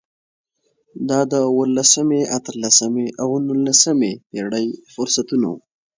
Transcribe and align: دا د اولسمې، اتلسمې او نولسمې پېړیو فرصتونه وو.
دا 1.09 1.19
د 1.31 1.33
اولسمې، 1.53 2.21
اتلسمې 2.37 3.07
او 3.21 3.29
نولسمې 3.47 4.11
پېړیو 4.29 4.81
فرصتونه 4.93 5.45
وو. 5.51 5.59